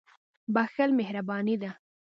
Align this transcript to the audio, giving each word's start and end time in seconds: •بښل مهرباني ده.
•بښل 0.53 0.89
مهرباني 0.99 1.55
ده. 1.61 1.71